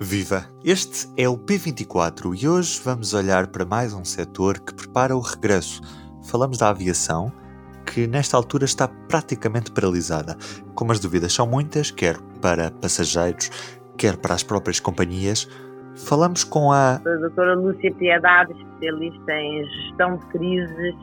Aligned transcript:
Viva! 0.00 0.44
Este 0.64 1.08
é 1.16 1.28
o 1.28 1.36
P24 1.36 2.40
e 2.40 2.46
hoje 2.46 2.80
vamos 2.84 3.14
olhar 3.14 3.48
para 3.48 3.64
mais 3.64 3.92
um 3.92 4.04
setor 4.04 4.60
que 4.60 4.72
prepara 4.72 5.16
o 5.16 5.20
regresso. 5.20 5.82
Falamos 6.22 6.58
da 6.58 6.68
aviação, 6.68 7.32
que 7.84 8.06
nesta 8.06 8.36
altura 8.36 8.64
está 8.64 8.86
praticamente 8.86 9.72
paralisada. 9.72 10.36
Como 10.72 10.92
as 10.92 11.00
dúvidas 11.00 11.32
são 11.32 11.48
muitas, 11.48 11.90
quer 11.90 12.16
para 12.40 12.70
passageiros, 12.70 13.50
quer 13.96 14.16
para 14.16 14.36
as 14.36 14.44
próprias 14.44 14.78
companhias, 14.78 15.48
falamos 15.96 16.44
com 16.44 16.70
a. 16.70 16.94
A 16.94 16.98
doutora 16.98 17.56
Lúcia 17.56 17.92
Piedade, 17.94 18.52
especialista 18.52 19.32
em 19.32 19.64
gestão 19.64 20.16
de 20.16 20.26
crises 20.26 20.94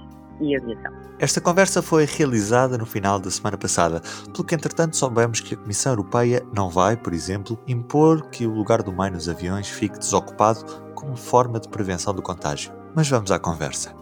e 0.41 0.55
aviação. 0.55 0.91
Esta 1.19 1.39
conversa 1.39 1.81
foi 1.81 2.05
realizada 2.05 2.77
no 2.77 2.85
final 2.85 3.19
da 3.19 3.29
semana 3.29 3.57
passada, 3.57 4.01
pelo 4.33 4.45
que 4.45 4.55
entretanto 4.55 4.97
soubemos 4.97 5.39
que 5.39 5.53
a 5.53 5.57
Comissão 5.57 5.93
Europeia 5.93 6.41
não 6.53 6.69
vai, 6.69 6.97
por 6.97 7.13
exemplo, 7.13 7.57
impor 7.67 8.29
que 8.29 8.45
o 8.45 8.51
lugar 8.51 8.83
do 8.83 8.91
meio 8.91 9.13
nos 9.13 9.29
aviões 9.29 9.69
fique 9.69 9.97
desocupado 9.97 10.65
como 10.93 11.15
forma 11.15 11.59
de 11.59 11.69
prevenção 11.69 12.13
do 12.13 12.21
contágio. 12.21 12.73
Mas 12.95 13.09
vamos 13.09 13.31
à 13.31 13.39
conversa. 13.39 13.93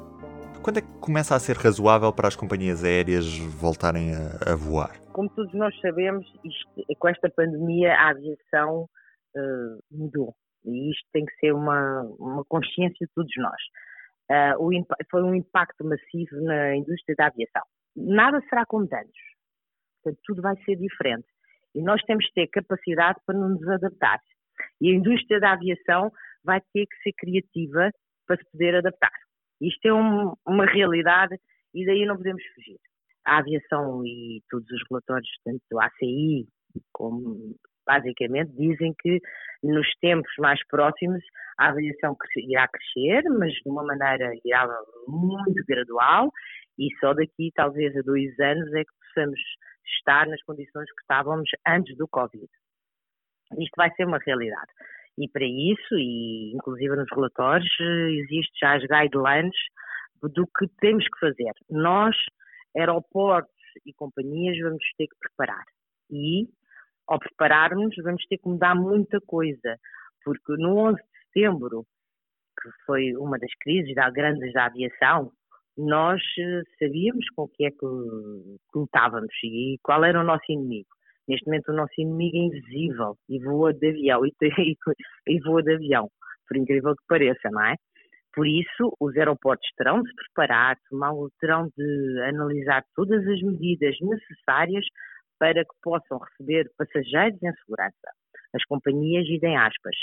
Quando 0.64 0.78
é 0.78 0.82
que 0.82 0.88
começa 1.00 1.36
a 1.36 1.40
ser 1.40 1.58
razoável 1.58 2.14
para 2.14 2.28
as 2.28 2.36
companhias 2.36 2.84
aéreas 2.84 3.38
voltarem 3.38 4.14
a, 4.16 4.54
a 4.54 4.56
voar? 4.56 5.02
Como 5.12 5.30
todos 5.30 5.54
nós 5.54 5.78
sabemos, 5.81 6.26
isto, 6.44 6.98
com 6.98 7.09
esta 7.09 7.30
pandemia 7.30 7.94
a 7.94 8.12
aviação 8.12 8.90
uh, 9.36 9.84
mudou. 9.92 10.34
E 10.66 10.92
isto 10.92 11.06
tem 11.12 11.26
que 11.26 11.36
ser 11.36 11.54
uma, 11.54 12.02
uma 12.18 12.45
consciência 12.45 13.06
de 13.06 13.12
todos 13.14 13.31
nós 13.38 13.62
uh, 14.34 14.58
o, 14.58 14.72
foi 15.10 15.23
um 15.23 15.36
impacto 15.36 15.86
massivo 15.86 16.42
na 16.42 16.76
indústria 16.76 17.16
da 17.16 17.28
aviação. 17.28 17.62
Nada 17.96 18.42
será 18.50 18.66
como 18.66 18.84
antes. 18.84 19.22
Portanto, 20.02 20.22
tudo 20.26 20.42
vai 20.42 20.56
ser 20.64 20.76
diferente. 20.76 21.28
E 21.76 21.82
nós 21.82 22.02
temos 22.04 22.26
que 22.28 22.34
ter 22.34 22.48
capacidade 22.48 23.20
para 23.26 23.38
nos 23.38 23.68
adaptar. 23.68 24.20
E 24.82 24.92
a 24.92 24.96
indústria 24.96 25.40
da 25.40 25.54
aviação 25.54 26.12
vai 26.44 26.59
ter 26.73 26.86
que 26.86 26.96
ser 27.04 27.14
criativa 27.14 27.92
para 28.28 28.38
se 28.38 28.52
poder 28.52 28.76
adaptar. 28.76 29.11
Isto 29.61 29.88
é 29.88 29.94
um, 29.94 30.34
uma 30.45 30.66
realidade 30.66 31.36
e 31.73 31.86
daí 31.86 32.06
não 32.06 32.17
podemos 32.17 32.44
fugir. 32.54 32.78
A 33.26 33.38
aviação 33.38 34.06
e 34.06 34.42
todos 34.50 34.70
os 34.70 34.81
relatórios, 34.89 35.30
tanto 35.45 35.61
do 35.72 35.80
ACI 35.80 36.48
como 36.92 37.56
basicamente 37.86 38.52
dizem 38.53 38.94
que 39.00 39.20
nos 39.64 39.88
tempos 40.02 40.31
mais 40.39 40.59
próximos 40.67 41.23
a 41.58 41.70
aviação 41.70 42.16
irá 42.38 42.67
crescer, 42.67 43.23
mas 43.38 43.53
de 43.53 43.70
uma 43.70 43.84
maneira 43.84 44.34
irá 44.44 44.67
muito 45.08 45.64
gradual 45.67 46.31
e 46.78 46.88
só 47.00 47.14
daqui 47.14 47.52
talvez 47.56 47.95
a 47.95 48.02
dois 48.02 48.38
anos 48.39 48.73
é 48.73 48.84
que 48.84 48.92
possamos 49.08 49.39
estar 49.98 50.28
nas 50.28 50.42
condições 50.44 50.89
que 50.92 51.02
estávamos 51.02 51.50
antes 51.67 51.95
do 51.98 52.08
Covid. 52.08 52.48
Isto 53.59 53.73
vai 53.78 53.92
ser 53.95 54.06
uma 54.06 54.17
realidade. 54.17 54.72
E 55.17 55.30
para 55.30 55.45
isso, 55.45 55.95
e 55.95 56.54
inclusive 56.56 56.95
nos 56.95 57.09
relatórios, 57.11 57.70
existem 57.80 58.58
já 58.59 58.76
as 58.76 58.81
guidelines 58.81 59.56
do 60.23 60.48
que 60.48 60.67
temos 60.80 61.06
que 61.06 61.20
fazer. 61.20 61.52
Nós, 61.70 62.16
aeroportos 62.76 63.54
e 63.86 63.94
companhias, 63.94 64.58
vamos 64.59 64.84
ter 64.98 65.08
que 65.08 65.16
preparar. 65.20 65.64
E 66.09 66.48
ao 67.08 67.20
prepararmos, 67.20 67.96
vamos 68.04 68.26
ter 68.28 68.38
que 68.38 68.48
mudar 68.48 68.76
muita 68.76 69.20
coisa, 69.22 69.78
porque 70.23 70.54
no 70.58 70.78
11 70.78 70.96
de 70.96 71.26
setembro, 71.26 71.86
que 72.62 72.70
foi 72.86 73.16
uma 73.16 73.38
das 73.38 73.52
crises 73.60 73.94
da, 73.95 74.10
grandes 74.10 74.54
da 74.54 74.66
aviação, 74.66 75.32
nós 75.78 76.22
eh, 76.38 76.62
sabíamos 76.80 77.26
com 77.36 77.44
o 77.44 77.48
que 77.48 77.66
é 77.66 77.72
que, 77.72 77.86
lutávamos 78.76 79.34
e 79.44 79.78
qual 79.82 80.04
era 80.04 80.22
o 80.22 80.23
nosso 80.23 80.45
inimigo. 80.50 80.88
Neste 81.28 81.45
momento 81.48 81.72
o 81.72 81.76
nosso 81.76 81.94
inimigo 81.98 82.38
é 82.38 82.40
invisível 82.40 83.17
e 83.30 83.40
voa 83.40 83.73
de 83.73 83.90
avião, 83.90 84.26
e, 84.26 84.32
e 85.28 85.40
voa 85.40 85.64
de 85.64 85.73
avião, 85.73 86.10
por 86.48 86.58
incrível 86.58 86.95
que 86.95 87.04
pareça, 87.08 87.50
não 87.52 87.66
é? 87.66 87.76
Por 88.34 88.48
isso, 88.48 88.95
os 89.00 89.16
aeroportos 89.16 89.67
terão 89.78 90.02
de 90.02 90.10
se 90.10 90.16
preparar, 90.16 90.76
terão 91.40 91.70
de 91.78 92.22
analisar 92.23 92.83
todas 92.95 93.26
as 93.27 93.42
medidas 93.42 93.95
necessárias 94.02 94.86
para 95.39 95.64
que 95.64 95.76
possam 95.82 96.20
receber 96.20 96.71
passageiros 96.77 97.42
em 97.42 97.54
segurança. 97.54 98.11
As 98.54 98.64
companhias 98.66 99.27
idem 99.27 99.58
aspas. 99.58 99.95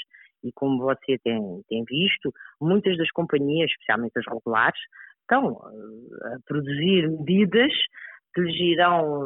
E 0.42 0.50
como 0.52 0.82
você 0.82 1.18
tem, 1.22 1.62
tem 1.68 1.84
visto, 1.84 2.32
muitas 2.60 2.96
das 2.96 3.10
companhias, 3.10 3.70
especialmente 3.70 4.18
as 4.18 4.26
regulares, 4.26 4.80
estão 5.20 5.52
eh, 5.52 6.34
a 6.34 6.38
produzir 6.46 7.08
medidas 7.08 7.72
que 8.34 8.40
lhes 8.40 8.56
irão 8.60 9.22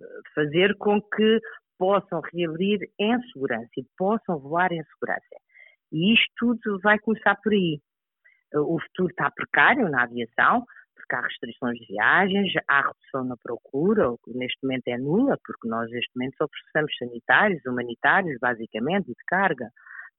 eh, 0.00 0.04
fazer 0.34 0.76
com 0.76 1.00
que 1.00 1.40
possam 1.78 2.20
reabrir 2.32 2.80
em 2.98 3.20
segurança 3.32 3.70
e 3.76 3.86
possam 3.96 4.38
voar 4.38 4.72
em 4.72 4.82
segurança. 4.84 5.36
E 5.92 6.14
isto 6.14 6.56
tudo 6.62 6.78
vai 6.82 6.98
começar 6.98 7.36
por 7.42 7.52
aí. 7.52 7.80
O 8.54 8.78
futuro 8.80 9.10
está 9.10 9.30
precário 9.30 9.88
na 9.88 10.04
aviação, 10.04 10.64
porque 11.06 11.16
há 11.16 11.20
restrições 11.20 11.78
de 11.78 11.86
viagens, 11.86 12.52
há 12.68 12.80
redução 12.82 13.24
na 13.24 13.36
procura, 13.36 14.10
o 14.10 14.18
que 14.18 14.36
neste 14.36 14.58
momento 14.62 14.88
é 14.88 14.98
nula, 14.98 15.36
porque 15.44 15.68
nós 15.68 15.90
neste 15.90 16.10
momento 16.16 16.36
só 16.36 16.46
processamos 16.48 16.96
sanitários, 16.98 17.64
humanitários, 17.64 18.36
basicamente, 18.40 19.10
e 19.10 19.14
de 19.14 19.24
carga. 19.26 19.68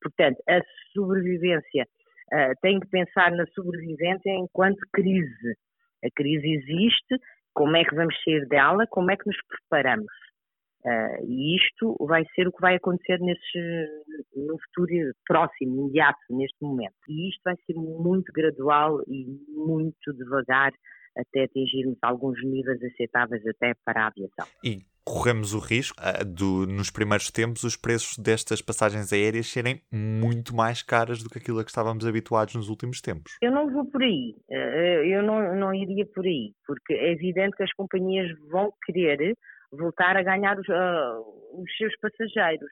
Portanto, 0.02 0.38
a 0.48 0.62
sobrevivência, 0.94 1.86
uh, 2.34 2.54
tem 2.62 2.80
que 2.80 2.88
pensar 2.88 3.32
na 3.32 3.46
sobrevivência 3.48 4.32
enquanto 4.32 4.80
crise. 4.94 5.58
A 6.04 6.08
crise 6.16 6.48
existe, 6.48 7.18
como 7.54 7.76
é 7.76 7.84
que 7.84 7.96
vamos 7.96 8.16
sair 8.24 8.48
dela, 8.48 8.86
como 8.90 9.12
é 9.12 9.18
que 9.18 9.28
nos 9.28 9.38
preparamos. 9.48 10.27
Uh, 10.88 11.26
e 11.28 11.58
isto 11.58 11.98
vai 12.00 12.24
ser 12.34 12.48
o 12.48 12.52
que 12.52 12.62
vai 12.62 12.76
acontecer 12.76 13.20
nesse, 13.20 13.88
no 14.38 14.58
futuro 14.60 15.12
próximo, 15.28 15.82
imediato, 15.82 16.20
neste 16.30 16.56
momento. 16.62 16.96
E 17.10 17.30
isto 17.30 17.42
vai 17.44 17.56
ser 17.66 17.74
muito 17.74 18.32
gradual 18.32 19.02
e 19.06 19.26
muito 19.50 20.14
devagar 20.14 20.72
até 21.18 21.44
atingirmos 21.44 21.98
alguns 22.02 22.42
níveis 22.42 22.82
aceitáveis 22.82 23.46
até 23.48 23.74
para 23.84 24.04
a 24.04 24.08
aviação. 24.08 24.48
E 24.64 24.80
corremos 25.04 25.54
o 25.54 25.60
risco 25.60 25.98
uh, 26.00 26.24
do, 26.24 26.66
nos 26.66 26.90
primeiros 26.90 27.32
tempos, 27.32 27.64
os 27.64 27.76
preços 27.76 28.18
destas 28.18 28.62
passagens 28.62 29.12
aéreas 29.12 29.48
serem 29.48 29.82
muito 29.92 30.56
mais 30.56 30.82
caras 30.82 31.22
do 31.22 31.30
que 31.30 31.38
aquilo 31.38 31.60
a 31.60 31.66
que 31.66 31.70
estávamos 31.70 32.06
habituados 32.06 32.56
nos 32.56 32.70
últimos 32.70 33.02
tempos. 33.02 33.36
Eu 33.42 33.52
não 33.52 33.70
vou 33.70 33.84
por 33.86 34.02
aí, 34.02 34.36
uh, 34.50 35.04
eu 35.04 35.22
não, 35.22 35.54
não 35.54 35.74
iria 35.74 36.06
por 36.06 36.26
aí, 36.26 36.54
porque 36.66 36.94
é 36.94 37.12
evidente 37.12 37.58
que 37.58 37.64
as 37.64 37.74
companhias 37.74 38.30
vão 38.50 38.72
querer 38.86 39.36
voltar 39.78 40.18
a 40.18 40.24
ganhar 40.24 40.60
os, 40.60 40.68
uh, 40.68 41.62
os 41.62 41.78
seus 41.78 41.96
passageiros. 42.00 42.72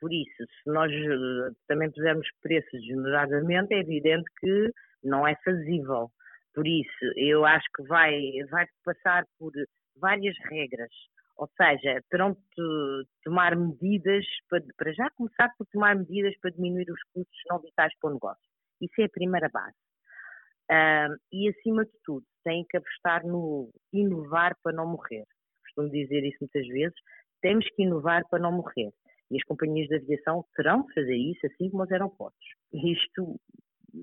Por 0.00 0.12
isso, 0.12 0.44
se 0.62 0.70
nós 0.70 0.90
uh, 0.90 1.54
também 1.68 1.90
pusermos 1.90 2.26
preços 2.42 2.84
generosamente, 2.84 3.72
é 3.72 3.78
evidente 3.78 4.24
que 4.40 4.70
não 5.04 5.26
é 5.26 5.36
fazível. 5.44 6.10
Por 6.54 6.66
isso, 6.66 7.04
eu 7.16 7.44
acho 7.44 7.66
que 7.76 7.82
vai, 7.84 8.12
vai 8.50 8.66
passar 8.84 9.24
por 9.38 9.52
várias 9.96 10.36
regras. 10.50 10.90
Ou 11.36 11.48
seja, 11.56 12.02
terão 12.10 12.32
de 12.32 13.06
tomar 13.24 13.56
medidas, 13.56 14.24
para, 14.48 14.62
para 14.76 14.92
já 14.92 15.08
começar 15.10 15.50
por 15.56 15.66
tomar 15.72 15.96
medidas 15.96 16.36
para 16.40 16.50
diminuir 16.50 16.90
os 16.90 17.02
custos 17.14 17.40
não 17.48 17.58
vitais 17.58 17.92
para 18.00 18.10
o 18.10 18.14
negócio. 18.14 18.42
Isso 18.80 19.00
é 19.00 19.04
a 19.04 19.08
primeira 19.08 19.48
base. 19.48 19.76
Uh, 20.70 21.16
e, 21.32 21.48
acima 21.48 21.84
de 21.84 21.92
tudo, 22.04 22.24
têm 22.44 22.64
que 22.68 22.76
apostar 22.76 23.24
no 23.26 23.70
inovar 23.92 24.54
para 24.62 24.72
não 24.72 24.86
morrer 24.86 25.24
costumo 25.74 25.90
dizer 25.90 26.24
isso 26.24 26.38
muitas 26.40 26.66
vezes, 26.66 26.94
temos 27.40 27.66
que 27.74 27.82
inovar 27.82 28.22
para 28.28 28.38
não 28.38 28.52
morrer. 28.52 28.92
E 29.30 29.36
as 29.36 29.44
companhias 29.44 29.88
de 29.88 29.96
aviação 29.96 30.44
terão 30.54 30.82
de 30.86 30.94
fazer 30.94 31.16
isso, 31.16 31.46
assim 31.46 31.70
como 31.70 31.82
os 31.82 31.90
aeroportos. 31.90 32.46
Isto 32.72 33.40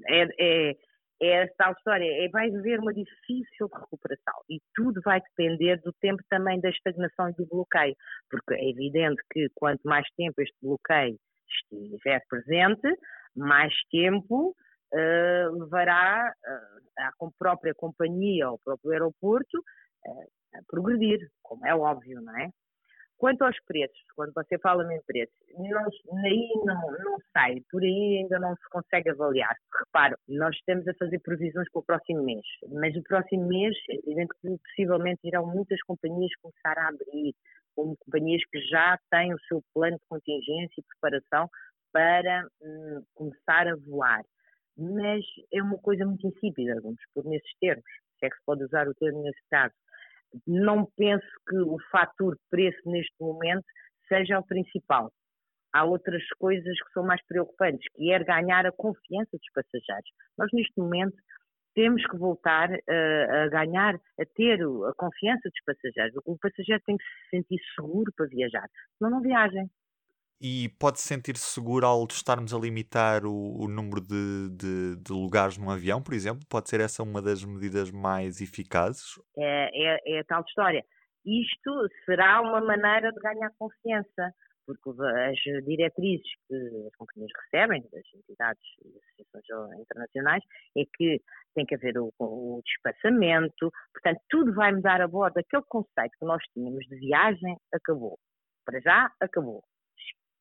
é, 0.08 0.28
é, 0.40 0.76
é 1.22 1.44
a 1.44 1.48
tal 1.58 1.74
história, 1.74 2.26
é, 2.26 2.30
vai 2.30 2.50
haver 2.50 2.80
uma 2.80 2.94
difícil 2.94 3.68
recuperação 3.74 4.34
e 4.50 4.60
tudo 4.76 5.02
vai 5.04 5.22
depender 5.22 5.80
do 5.82 5.94
tempo 5.94 6.22
também 6.30 6.60
da 6.60 6.70
estagnação 6.70 7.30
e 7.30 7.34
do 7.34 7.46
bloqueio, 7.46 7.96
porque 8.30 8.54
é 8.54 8.70
evidente 8.70 9.22
que 9.32 9.48
quanto 9.56 9.82
mais 9.84 10.08
tempo 10.18 10.42
este 10.42 10.56
bloqueio 10.62 11.18
estiver 11.48 12.22
presente, 12.30 12.88
mais 13.36 13.74
tempo 13.92 14.56
uh, 14.94 15.60
levará 15.60 16.32
uh, 16.32 17.02
a 17.02 17.32
própria 17.38 17.74
companhia 17.76 18.50
ou 18.50 18.56
o 18.56 18.60
próprio 18.60 18.92
aeroporto 18.92 19.64
a 20.06 20.39
progredir, 20.68 21.30
como 21.44 21.66
é 21.66 21.76
óbvio, 21.76 22.22
não 22.22 22.38
é? 22.38 22.50
Quanto 23.20 23.44
aos 23.44 23.60
preços, 23.66 24.00
quando 24.16 24.32
você 24.34 24.58
fala 24.60 24.82
em 24.94 25.02
preços, 25.02 25.36
não, 25.58 25.86
aí 26.24 26.50
não, 26.64 26.92
não 27.04 27.18
sai, 27.34 27.62
por 27.70 27.84
aí 27.84 28.20
ainda 28.20 28.40
não 28.40 28.56
se 28.56 28.70
consegue 28.72 29.10
avaliar. 29.10 29.54
Reparo, 29.78 30.16
nós 30.26 30.56
estamos 30.56 30.88
a 30.88 30.94
fazer 30.94 31.20
previsões 31.20 31.70
para 31.70 31.80
o 31.82 31.84
próximo 31.84 32.24
mês, 32.24 32.46
mas 32.72 32.96
o 32.96 33.04
próximo 33.04 33.46
mês, 33.46 33.76
possivelmente 34.64 35.20
irão 35.26 35.46
muitas 35.46 35.82
companhias 35.84 36.32
começar 36.42 36.78
a 36.78 36.88
abrir, 36.88 37.36
como 37.76 37.98
companhias 37.98 38.42
que 38.50 38.62
já 38.62 38.98
têm 39.12 39.34
o 39.34 39.40
seu 39.50 39.62
plano 39.74 39.98
de 39.98 40.06
contingência 40.08 40.80
e 40.80 40.84
preparação 40.84 41.50
para 41.92 42.48
hum, 42.62 43.04
começar 43.16 43.68
a 43.68 43.76
voar. 43.86 44.24
Mas 44.78 45.26
é 45.52 45.62
uma 45.62 45.78
coisa 45.80 46.06
muito 46.06 46.26
insípida, 46.26 46.80
vamos 46.82 47.02
pôr 47.14 47.26
nesses 47.26 47.52
termos, 47.60 47.84
se 48.18 48.26
é 48.26 48.30
que 48.30 48.36
se 48.38 48.46
pode 48.46 48.64
usar 48.64 48.88
o 48.88 48.96
termo 48.96 49.24
nesse 49.24 49.42
caso 49.50 49.74
não 50.46 50.86
penso 50.98 51.28
que 51.48 51.58
o 51.58 51.78
fator 51.92 52.38
preço 52.50 52.80
neste 52.86 53.16
momento 53.20 53.66
seja 54.08 54.40
o 54.40 54.46
principal. 54.46 55.12
há 55.72 55.86
outras 55.86 56.24
coisas 56.40 56.76
que 56.82 56.92
são 56.94 57.04
mais 57.04 57.24
preocupantes, 57.28 57.86
que 57.94 58.12
é 58.12 58.24
ganhar 58.24 58.66
a 58.66 58.72
confiança 58.72 59.38
dos 59.38 59.52
passageiros. 59.54 60.10
Nós, 60.36 60.50
neste 60.52 60.74
momento, 60.80 61.16
temos 61.76 62.04
que 62.08 62.18
voltar 62.18 62.72
uh, 62.72 63.44
a 63.44 63.48
ganhar, 63.50 63.96
a 63.96 64.26
ter 64.36 64.60
a 64.62 64.94
confiança 64.98 65.48
dos 65.48 65.64
passageiros. 65.66 66.20
O 66.26 66.38
passageiro 66.40 66.82
tem 66.86 66.98
que 66.98 67.04
se 67.04 67.30
sentir 67.30 67.60
seguro 67.76 68.12
para 68.16 68.26
viajar, 68.26 68.68
senão 68.98 69.12
não 69.12 69.22
viajem. 69.22 69.70
E 70.42 70.70
pode-se 70.80 71.06
sentir 71.06 71.36
seguro 71.36 71.86
ao 71.86 72.06
estarmos 72.10 72.54
a 72.54 72.58
limitar 72.58 73.26
o, 73.26 73.64
o 73.64 73.68
número 73.68 74.00
de, 74.00 74.50
de, 74.52 74.96
de, 74.96 75.12
lugares 75.12 75.58
num 75.58 75.70
avião, 75.70 76.02
por 76.02 76.14
exemplo? 76.14 76.46
Pode 76.50 76.70
ser 76.70 76.80
essa 76.80 77.04
uma 77.04 77.22
das 77.22 77.44
medidas 77.44 77.92
mais 77.92 78.40
eficazes? 78.40 79.20
É, 79.38 79.70
é, 79.74 80.16
é 80.16 80.20
a 80.20 80.24
tal 80.24 80.42
história. 80.48 80.84
Isto 81.26 81.88
será 82.06 82.42
uma 82.42 82.62
maneira 82.62 83.12
de 83.12 83.20
ganhar 83.20 83.52
confiança 83.60 84.34
porque 84.70 85.02
as 85.02 85.66
diretrizes 85.66 86.28
que 86.48 86.56
as 86.88 86.96
companhias 86.96 87.32
recebem, 87.44 87.82
das 87.92 88.04
entidades 88.14 88.62
e 88.86 89.24
associações 89.24 89.80
internacionais, 89.80 90.44
é 90.78 90.84
que 90.96 91.20
tem 91.56 91.66
que 91.66 91.74
haver 91.74 91.98
o, 91.98 92.14
o 92.20 92.62
portanto, 93.92 94.22
tudo 94.30 94.54
vai 94.54 94.72
mudar 94.72 95.02
a 95.02 95.08
bordo. 95.08 95.40
Aquele 95.40 95.64
conceito 95.68 96.12
que 96.20 96.26
nós 96.26 96.44
tínhamos 96.54 96.86
de 96.86 96.96
viagem 96.98 97.58
acabou. 97.74 98.20
Para 98.64 98.80
já, 98.80 99.12
acabou. 99.20 99.64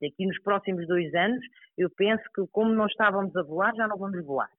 Daqui 0.00 0.26
nos 0.26 0.40
próximos 0.42 0.86
dois 0.86 1.12
anos, 1.14 1.44
eu 1.76 1.90
penso 1.90 2.22
que 2.34 2.46
como 2.52 2.72
não 2.72 2.86
estávamos 2.86 3.34
a 3.36 3.42
voar, 3.42 3.74
já 3.74 3.88
não 3.88 3.98
vamos 3.98 4.24
voar. 4.24 4.50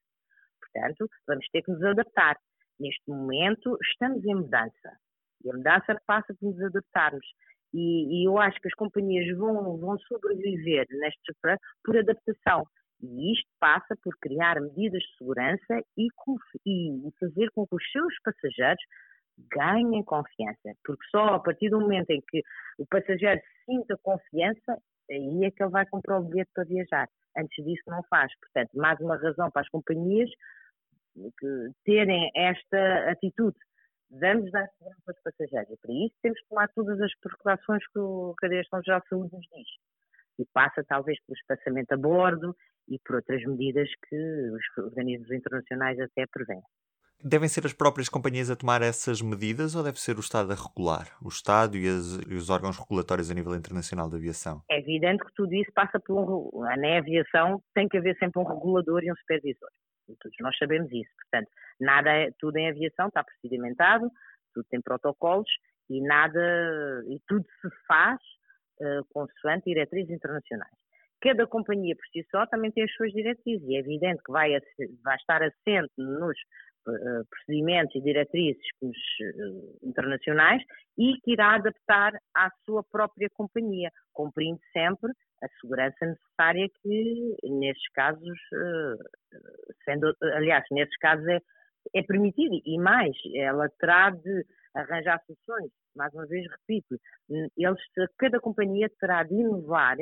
Portanto, 0.59 1.09
vamos 1.27 1.47
ter 1.49 1.61
que 1.61 1.71
nos 1.71 1.83
adaptar. 1.83 2.37
Neste 2.79 3.09
momento, 3.09 3.77
estamos 3.83 4.23
em 4.25 4.35
mudança. 4.35 4.97
E 5.43 5.49
a 5.49 5.53
mudança 5.53 5.99
passa 6.05 6.33
por 6.33 6.53
nos 6.53 6.61
adaptarmos. 6.61 7.25
E, 7.73 8.23
e, 8.23 8.27
eu 8.27 8.37
acho 8.37 8.59
que 8.59 8.67
as 8.67 8.73
companhias 8.73 9.37
vão, 9.37 9.77
vão 9.77 9.97
sobreviver 9.99 10.87
neste 10.91 11.33
por 11.83 11.97
adaptação. 11.97 12.65
E 13.01 13.33
isto 13.33 13.47
passa 13.59 13.95
por 14.03 14.13
criar 14.19 14.59
medidas 14.59 15.01
de 15.01 15.17
segurança 15.17 15.81
e, 15.97 16.07
e 16.65 17.11
fazer 17.19 17.49
com 17.51 17.65
que 17.65 17.75
os 17.75 17.91
seus 17.91 18.13
passageiros 18.23 18.83
ganhem 19.51 20.03
confiança. 20.03 20.73
Porque 20.83 21.05
só 21.09 21.35
a 21.35 21.39
partir 21.39 21.69
do 21.69 21.79
momento 21.79 22.09
em 22.09 22.21
que 22.27 22.41
o 22.77 22.85
passageiro 22.87 23.41
sinta 23.65 23.97
confiança, 24.01 24.77
aí 25.09 25.45
é 25.45 25.51
que 25.51 25.63
ele 25.63 25.71
vai 25.71 25.85
comprar 25.85 26.19
o 26.19 26.23
bilhete 26.23 26.51
para 26.53 26.63
viajar. 26.63 27.09
Antes 27.37 27.65
disso 27.65 27.83
não 27.87 28.03
faz. 28.03 28.31
Portanto, 28.39 28.77
mais 28.77 28.99
uma 28.99 29.17
razão 29.17 29.49
para 29.51 29.61
as 29.61 29.69
companhias 29.69 30.29
terem 31.83 32.31
esta 32.35 33.11
atitude 33.11 33.57
vamos 34.11 34.51
dar 34.51 34.67
segurança 34.69 35.03
aos 35.07 35.21
passageiros. 35.21 35.69
E 35.71 35.77
para 35.77 35.93
isso 35.93 36.15
temos 36.21 36.39
que 36.41 36.47
tomar 36.47 36.67
todas 36.69 36.99
as 37.01 37.15
precauções 37.19 37.85
que 37.91 37.99
o 37.99 38.33
Cadeia 38.37 38.63
São 38.69 38.81
Geral 38.83 39.01
de 39.01 39.07
Saúde 39.07 39.33
nos 39.33 39.45
diz. 39.53 39.67
E 40.39 40.45
passa 40.53 40.83
talvez 40.87 41.19
pelo 41.25 41.37
espaçamento 41.37 41.91
a 41.93 41.97
bordo 41.97 42.55
e 42.87 42.97
por 42.99 43.17
outras 43.17 43.43
medidas 43.45 43.89
que 44.07 44.15
os 44.15 44.83
organismos 44.83 45.31
internacionais 45.31 45.99
até 45.99 46.25
prevêem. 46.27 46.61
Devem 47.21 47.49
ser 47.49 47.65
as 47.65 47.73
próprias 47.73 48.07
companhias 48.07 48.49
a 48.49 48.55
tomar 48.55 48.81
essas 48.81 49.21
medidas 49.21 49.75
ou 49.75 49.83
deve 49.83 49.99
ser 49.99 50.15
o 50.15 50.21
Estado 50.21 50.53
a 50.53 50.55
regular? 50.55 51.07
O 51.21 51.27
Estado 51.27 51.75
e, 51.75 51.85
as, 51.85 52.15
e 52.25 52.33
os 52.33 52.49
órgãos 52.49 52.77
regulatórios 52.77 53.29
a 53.29 53.33
nível 53.33 53.53
internacional 53.53 54.09
da 54.09 54.15
aviação? 54.15 54.61
É 54.71 54.79
evidente 54.79 55.25
que 55.25 55.33
tudo 55.35 55.53
isso 55.53 55.69
passa 55.73 55.99
por 55.99 56.15
um. 56.15 56.61
Na 56.61 56.97
aviação 56.97 57.61
tem 57.75 57.89
que 57.89 57.97
haver 57.97 58.17
sempre 58.17 58.39
um 58.39 58.45
regulador 58.45 59.03
e 59.03 59.11
um 59.11 59.15
supervisor. 59.15 59.69
Todos 60.07 60.37
nós 60.39 60.57
sabemos 60.57 60.89
isso. 60.93 61.11
Portanto, 61.21 61.51
nada 61.79 62.09
é, 62.09 62.31
tudo 62.39 62.55
em 62.57 62.69
aviação 62.69 63.07
está 63.07 63.21
procedimentado, 63.21 64.09
tudo 64.53 64.65
tem 64.69 64.81
protocolos 64.81 65.49
e 65.89 66.01
nada, 66.01 67.03
e 67.09 67.19
tudo 67.27 67.45
se 67.61 67.69
faz 67.85 68.19
uh, 68.79 69.05
consoante 69.11 69.65
diretrizes 69.65 70.11
internacionais. 70.11 70.73
Cada 71.21 71.45
companhia 71.45 71.95
por 71.95 72.05
si 72.13 72.25
só 72.31 72.45
também 72.45 72.71
tem 72.71 72.85
as 72.85 72.93
suas 72.93 73.11
diretrizes 73.11 73.67
e 73.67 73.75
é 73.75 73.79
evidente 73.79 74.23
que 74.23 74.31
vai, 74.31 74.51
vai 75.03 75.15
estar 75.17 75.43
assente 75.43 75.91
nos 75.97 76.37
procedimentos 77.29 77.95
e 77.95 78.01
diretrizes 78.01 78.61
uh, 78.81 79.79
internacionais 79.83 80.61
e 80.97 81.13
que 81.23 81.33
irá 81.33 81.55
adaptar 81.55 82.13
à 82.35 82.49
sua 82.65 82.83
própria 82.83 83.29
companhia, 83.33 83.91
cumprindo 84.13 84.59
sempre 84.73 85.11
a 85.41 85.47
segurança 85.61 86.05
necessária 86.05 86.67
que, 86.81 87.35
nestes 87.43 87.89
casos, 87.93 88.37
sendo, 89.85 90.13
aliás, 90.33 90.63
nestes 90.71 90.97
casos 90.97 91.25
é, 91.27 91.39
é 91.95 92.03
permitido 92.03 92.59
e 92.65 92.77
mais, 92.77 93.15
ela 93.35 93.69
terá 93.79 94.09
de 94.09 94.45
arranjar 94.75 95.21
soluções. 95.25 95.71
Mais 95.95 96.13
uma 96.13 96.25
vez, 96.27 96.45
repito, 96.51 96.99
eles, 97.57 97.81
cada 98.17 98.39
companhia 98.39 98.89
terá 98.99 99.23
de 99.23 99.33
inovar 99.33 99.97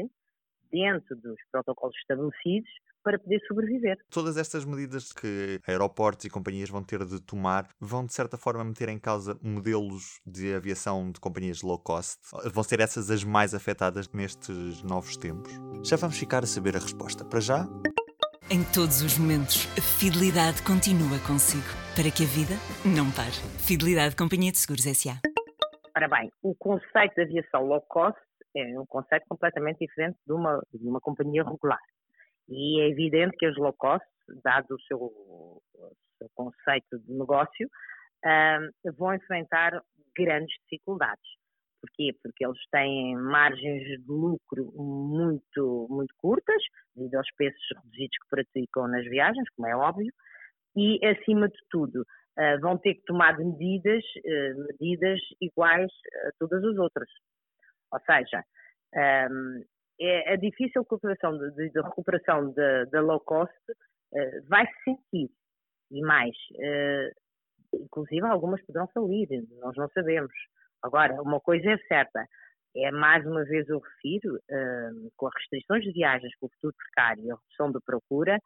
dentro 0.71 1.15
dos 1.15 1.37
protocolos 1.51 1.95
estabelecidos 1.97 2.69
para 3.07 3.17
poder 3.17 3.39
sobreviver. 3.47 3.97
Todas 4.09 4.35
estas 4.35 4.65
medidas 4.65 5.13
que 5.13 5.61
aeroportos 5.65 6.25
e 6.25 6.29
companhias 6.29 6.69
vão 6.69 6.83
ter 6.83 7.05
de 7.05 7.21
tomar 7.21 7.69
vão, 7.79 8.05
de 8.05 8.13
certa 8.13 8.37
forma, 8.37 8.65
meter 8.65 8.89
em 8.89 8.99
causa 8.99 9.39
modelos 9.41 10.19
de 10.25 10.53
aviação 10.53 11.09
de 11.09 11.17
companhias 11.17 11.61
low 11.61 11.79
cost? 11.79 12.19
Vão 12.51 12.63
ser 12.63 12.81
essas 12.81 13.09
as 13.09 13.23
mais 13.23 13.53
afetadas 13.53 14.09
nestes 14.09 14.83
novos 14.83 15.15
tempos? 15.15 15.53
Já 15.85 15.95
vamos 15.95 16.19
ficar 16.19 16.43
a 16.43 16.45
saber 16.45 16.75
a 16.75 16.79
resposta. 16.79 17.23
Para 17.23 17.39
já. 17.39 17.65
Em 18.51 18.61
todos 18.75 19.01
os 19.01 19.17
momentos, 19.17 19.69
a 19.77 19.81
fidelidade 19.81 20.61
continua 20.63 21.17
consigo, 21.25 21.63
para 21.95 22.11
que 22.11 22.23
a 22.23 22.27
vida 22.27 22.55
não 22.83 23.09
pare. 23.11 23.39
Fidelidade 23.65 24.17
Companhia 24.17 24.51
de 24.51 24.57
Seguros 24.57 24.85
S.A. 24.85 25.15
Ora 25.95 26.09
bem, 26.09 26.29
o 26.43 26.53
conceito 26.55 27.15
de 27.15 27.21
aviação 27.21 27.65
low 27.65 27.81
cost 27.87 28.19
é 28.53 28.77
um 28.77 28.85
conceito 28.85 29.25
completamente 29.29 29.79
diferente 29.79 30.17
de 30.27 30.33
uma, 30.33 30.61
de 30.73 30.85
uma 30.85 30.99
companhia 30.99 31.43
regular. 31.43 31.79
E 32.49 32.81
é 32.81 32.89
evidente 32.89 33.35
que 33.37 33.45
as 33.45 33.55
low 33.57 33.73
cost, 33.73 34.05
dado 34.43 34.75
o 34.75 34.81
seu, 34.81 34.97
o 34.97 35.61
seu 36.17 36.29
conceito 36.33 36.99
de 36.99 37.13
negócio, 37.13 37.69
vão 38.97 39.13
enfrentar 39.13 39.81
grandes 40.15 40.55
dificuldades. 40.63 41.27
Porquê? 41.81 42.11
Porque 42.23 42.45
eles 42.45 42.59
têm 42.71 43.15
margens 43.15 43.83
de 43.83 44.03
lucro 44.07 44.71
muito, 44.75 45.87
muito 45.89 46.13
curtas, 46.17 46.61
devido 46.95 47.15
aos 47.15 47.31
preços 47.35 47.61
reduzidos 47.75 48.17
que 48.17 48.29
praticam 48.29 48.87
nas 48.87 49.05
viagens, 49.05 49.47
como 49.55 49.67
é 49.67 49.75
óbvio, 49.75 50.11
e, 50.75 50.99
acima 51.05 51.47
de 51.47 51.57
tudo, 51.69 52.01
uh, 52.01 52.61
vão 52.61 52.77
ter 52.77 52.95
que 52.95 53.03
tomar 53.03 53.37
medidas, 53.37 54.03
uh, 54.03 54.67
medidas 54.79 55.19
iguais 55.41 55.91
a 56.25 56.31
todas 56.39 56.63
as 56.63 56.77
outras. 56.77 57.09
Ou 57.91 57.99
seja, 58.01 58.43
um, 59.31 59.63
é, 59.99 60.33
é 60.33 60.37
difícil 60.37 60.81
a 60.81 60.85
de 61.51 61.81
recuperação 61.81 62.53
da 62.53 63.01
low 63.01 63.19
cost 63.19 63.53
uh, 63.69 64.47
vai 64.47 64.65
se 64.67 64.83
sentir 64.83 65.29
e 65.91 66.01
mais, 66.01 66.35
uh, 66.55 67.77
inclusive 67.81 68.25
algumas 68.25 68.61
poderão 68.65 68.87
falir, 68.87 69.27
nós 69.59 69.75
não 69.75 69.89
sabemos. 69.89 70.31
Agora, 70.83 71.21
uma 71.21 71.39
coisa 71.39 71.71
é 71.71 71.77
certa, 71.87 72.27
é 72.75 72.91
mais 72.91 73.25
uma 73.25 73.43
vez 73.45 73.67
eu 73.69 73.79
refiro, 73.79 74.35
uh, 74.35 75.11
com 75.15 75.27
as 75.27 75.33
restrições 75.35 75.83
de 75.83 75.91
viagens, 75.91 76.35
com 76.37 76.45
o 76.45 76.49
futuro 76.49 76.75
precário 76.77 77.23
e 77.23 77.31
a 77.31 77.35
redução 77.35 77.71
da 77.71 77.79
procura, 77.81 78.39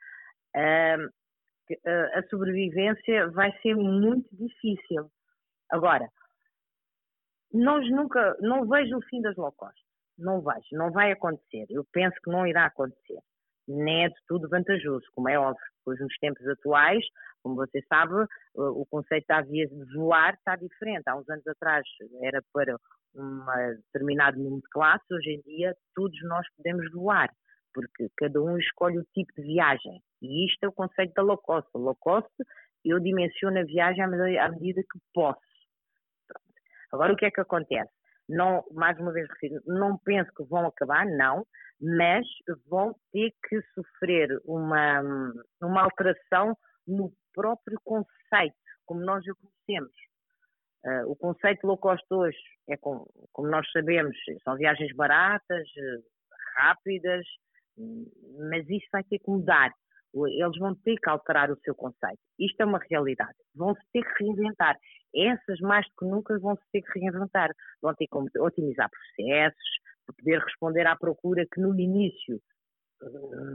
a 2.15 2.23
sobrevivência 2.29 3.29
vai 3.29 3.57
ser 3.61 3.75
muito 3.75 4.27
difícil. 4.35 5.09
Agora, 5.69 6.09
nós 7.53 7.89
nunca, 7.89 8.35
não 8.41 8.67
vejo 8.67 8.97
o 8.97 9.01
fim 9.03 9.21
das 9.21 9.35
low 9.37 9.51
cost. 9.53 9.80
Não 10.17 10.41
vejo, 10.41 10.67
não 10.73 10.91
vai 10.91 11.11
acontecer. 11.11 11.65
Eu 11.69 11.85
penso 11.91 12.15
que 12.23 12.29
não 12.29 12.45
irá 12.45 12.65
acontecer. 12.65 13.19
Nem 13.67 14.05
é 14.05 14.09
de 14.09 14.15
tudo 14.27 14.49
vantajoso, 14.49 15.05
como 15.13 15.29
é 15.29 15.37
óbvio, 15.37 15.63
pois 15.85 15.99
nos 15.99 16.17
tempos 16.17 16.45
atuais, 16.47 17.05
como 17.41 17.55
você 17.55 17.81
sabe, 17.83 18.13
o 18.55 18.85
conceito 18.85 19.25
da 19.27 19.41
via 19.41 19.67
de 19.67 19.95
voar 19.95 20.33
está 20.33 20.55
diferente. 20.55 21.07
Há 21.07 21.15
uns 21.15 21.29
anos 21.29 21.45
atrás 21.47 21.83
era 22.21 22.43
para 22.53 22.75
um 23.15 23.45
determinado 23.85 24.37
número 24.37 24.61
de 24.61 24.69
classes, 24.69 25.09
hoje 25.11 25.31
em 25.31 25.41
dia 25.41 25.75
todos 25.95 26.17
nós 26.23 26.45
podemos 26.55 26.91
voar, 26.91 27.29
porque 27.73 28.09
cada 28.17 28.41
um 28.41 28.57
escolhe 28.57 28.99
o 28.99 29.05
tipo 29.13 29.31
de 29.35 29.43
viagem. 29.43 30.01
E 30.21 30.45
isto 30.47 30.63
é 30.63 30.67
o 30.67 30.73
conceito 30.73 31.13
da 31.13 31.21
low 31.21 31.37
cost. 31.37 31.69
Low 31.73 31.95
cost, 31.95 32.29
eu 32.83 32.99
dimensiono 32.99 33.59
a 33.59 33.63
viagem 33.63 34.03
à 34.03 34.49
medida 34.49 34.81
que 34.81 34.99
posso. 35.13 35.39
Agora, 36.91 37.13
o 37.13 37.15
que 37.15 37.25
é 37.25 37.31
que 37.31 37.41
acontece? 37.41 37.91
Não, 38.31 38.63
mais 38.71 38.97
uma 38.97 39.11
vez 39.11 39.27
refiro, 39.29 39.61
não 39.65 39.97
penso 39.97 40.31
que 40.35 40.43
vão 40.45 40.65
acabar, 40.65 41.05
não, 41.05 41.45
mas 41.81 42.25
vão 42.67 42.95
ter 43.11 43.31
que 43.47 43.61
sofrer 43.73 44.29
uma, 44.45 45.01
uma 45.61 45.83
alteração 45.83 46.55
no 46.87 47.11
próprio 47.33 47.77
conceito, 47.83 48.55
como 48.85 49.01
nós 49.01 49.23
o 49.25 49.35
conhecemos. 49.35 49.91
Uh, 50.83 51.11
o 51.11 51.15
conceito 51.15 51.67
low 51.67 51.77
cost 51.77 52.03
hoje 52.09 52.39
é, 52.69 52.77
com, 52.77 53.05
como 53.33 53.49
nós 53.49 53.69
sabemos, 53.71 54.15
são 54.43 54.55
viagens 54.55 54.95
baratas, 54.95 55.67
rápidas, 56.55 57.25
mas 58.49 58.67
isso 58.69 58.87
vai 58.91 59.03
ter 59.03 59.19
que 59.19 59.29
mudar. 59.29 59.71
Eles 60.13 60.57
vão 60.57 60.75
ter 60.75 60.97
que 60.97 61.09
alterar 61.09 61.49
o 61.51 61.59
seu 61.61 61.73
conceito. 61.73 62.19
Isto 62.39 62.61
é 62.61 62.65
uma 62.65 62.79
realidade. 62.89 63.37
Vão 63.55 63.73
se 63.73 63.81
ter 63.93 64.03
que 64.03 64.23
reinventar. 64.23 64.77
Essas, 65.15 65.59
mais 65.59 65.85
do 65.87 65.93
que 65.99 66.05
nunca, 66.05 66.39
vão 66.39 66.55
se 66.55 66.63
ter 66.71 66.81
que 66.81 66.99
reinventar. 66.99 67.51
Vão 67.81 67.93
ter 67.95 68.07
que 68.07 68.39
otimizar 68.39 68.89
processos, 68.89 69.69
poder 70.05 70.39
responder 70.39 70.85
à 70.85 70.95
procura 70.95 71.45
que 71.51 71.61
no 71.61 71.77
início 71.79 72.39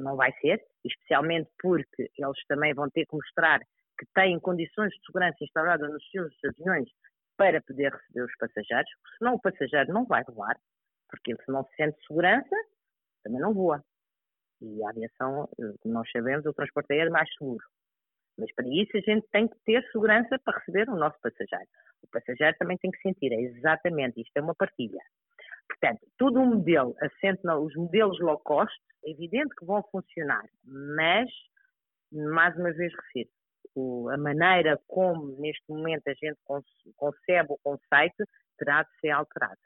não 0.02 0.16
vai 0.16 0.32
ser, 0.40 0.60
especialmente 0.84 1.48
porque 1.60 2.10
eles 2.18 2.46
também 2.48 2.75
vão 2.75 2.90
ter 2.90 3.06
que 3.06 3.14
mostrar 3.14 3.60
que 3.98 4.06
têm 4.14 4.38
condições 4.40 4.90
de 4.90 5.06
segurança 5.06 5.36
instauradas 5.40 5.90
nos 5.90 6.04
seus 6.10 6.32
aviões 6.44 6.88
para 7.36 7.62
poder 7.62 7.92
receber 7.92 8.22
os 8.22 8.36
passageiros, 8.38 8.90
senão 9.18 9.34
o 9.34 9.40
passageiro 9.40 9.92
não 9.92 10.04
vai 10.04 10.25
voar, 10.25 10.56
porque 11.08 11.34
se 11.36 11.52
não 11.52 11.64
se 11.64 11.76
sente 11.76 11.98
segurança, 12.06 12.56
também 13.22 13.40
não 13.40 13.54
voa. 13.54 13.82
E 14.60 14.82
a 14.84 14.90
aviação, 14.90 15.48
como 15.80 15.94
nós 15.94 16.10
sabemos, 16.10 16.46
o 16.46 16.52
transporte 16.52 16.92
aéreo 16.92 17.08
é 17.08 17.10
mais 17.10 17.32
seguro. 17.34 17.64
Mas 18.38 18.52
para 18.54 18.66
isso 18.68 18.96
a 18.96 19.00
gente 19.00 19.26
tem 19.32 19.48
que 19.48 19.56
ter 19.64 19.82
segurança 19.90 20.38
para 20.44 20.58
receber 20.58 20.88
o 20.88 20.96
nosso 20.96 21.18
passageiro. 21.20 21.68
O 22.02 22.06
passageiro 22.08 22.56
também 22.58 22.76
tem 22.78 22.90
que 22.90 23.00
sentir, 23.00 23.32
é 23.32 23.40
exatamente, 23.40 24.20
isto 24.20 24.36
é 24.36 24.42
uma 24.42 24.54
partilha. 24.54 25.00
Portanto, 25.68 26.06
todo 26.16 26.38
um 26.38 26.46
modelo 26.46 26.94
assente 27.00 27.44
nos 27.44 27.75
modelos 27.75 28.20
low 28.20 28.38
cost, 28.38 28.76
é 29.04 29.10
evidente 29.10 29.54
que 29.56 29.64
vão 29.64 29.82
funcionar, 29.90 30.44
mas, 30.64 31.28
mais 32.12 32.56
uma 32.56 32.72
vez 32.72 32.92
refiro, 32.94 33.30
a 34.10 34.16
maneira 34.16 34.80
como 34.86 35.38
neste 35.40 35.64
momento 35.68 36.06
a 36.08 36.14
gente 36.14 36.38
concebe 36.96 37.48
o 37.50 37.58
conceito 37.62 38.25
terá 38.58 38.82
de 38.82 39.00
ser 39.00 39.10
alterada. 39.10 39.58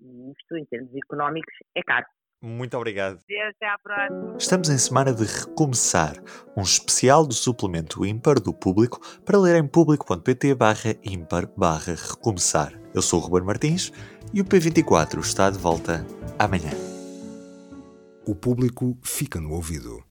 E 0.00 0.32
isto, 0.32 0.56
em 0.56 0.64
termos 0.66 0.94
económicos, 0.94 1.54
é 1.74 1.82
caro. 1.82 2.06
Muito 2.42 2.76
obrigado. 2.76 3.18
Até 3.18 3.66
à 3.66 3.78
próxima. 3.78 4.36
Estamos 4.38 4.68
em 4.68 4.78
semana 4.78 5.12
de 5.12 5.24
recomeçar, 5.24 6.14
um 6.56 6.62
especial 6.62 7.26
do 7.26 7.34
suplemento 7.34 8.04
ímpar 8.04 8.38
do 8.40 8.52
público 8.52 9.00
para 9.24 9.38
ler 9.38 9.56
em 9.56 9.66
público.pt 9.66 10.54
barra 10.54 10.94
ímpar 11.02 11.46
barra 11.56 11.94
recomeçar. 11.94 12.72
Eu 12.92 13.02
sou 13.02 13.20
o 13.20 13.22
Ruben 13.22 13.46
Martins 13.46 13.92
e 14.32 14.40
o 14.40 14.44
P24 14.44 15.20
está 15.20 15.50
de 15.50 15.58
volta 15.58 16.06
amanhã. 16.38 16.70
O 18.26 18.34
público 18.34 18.96
fica 19.02 19.40
no 19.40 19.52
ouvido. 19.52 20.02